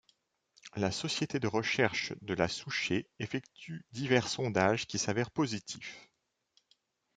[0.75, 6.09] La Société de recherches de la Souchez effectue divers sondages qui s'avèrent positif.